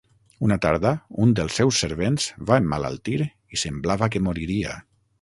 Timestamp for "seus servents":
1.61-2.27